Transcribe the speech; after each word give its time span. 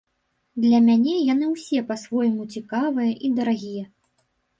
Для 0.63 0.77
мяне 0.85 1.11
яны 1.33 1.49
ўсе 1.49 1.81
па-свойму 1.89 2.47
цікавыя 2.55 3.13
і 3.29 3.31
дарагія. 3.37 3.85